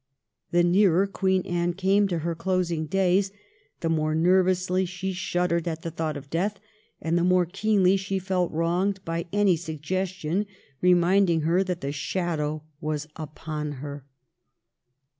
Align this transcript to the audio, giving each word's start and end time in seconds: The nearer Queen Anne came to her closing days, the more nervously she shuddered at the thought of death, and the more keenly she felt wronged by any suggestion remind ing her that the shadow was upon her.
The 0.49 0.63
nearer 0.63 1.05
Queen 1.05 1.43
Anne 1.45 1.73
came 1.75 2.07
to 2.07 2.17
her 2.25 2.33
closing 2.33 2.87
days, 2.87 3.31
the 3.81 3.89
more 3.89 4.15
nervously 4.15 4.83
she 4.83 5.13
shuddered 5.13 5.67
at 5.67 5.83
the 5.83 5.91
thought 5.91 6.17
of 6.17 6.31
death, 6.31 6.59
and 6.99 7.15
the 7.19 7.23
more 7.23 7.45
keenly 7.45 7.97
she 7.97 8.17
felt 8.17 8.51
wronged 8.51 9.05
by 9.05 9.27
any 9.31 9.55
suggestion 9.55 10.47
remind 10.81 11.29
ing 11.29 11.41
her 11.41 11.63
that 11.65 11.81
the 11.81 11.91
shadow 11.91 12.63
was 12.81 13.07
upon 13.15 13.73
her. 13.73 14.03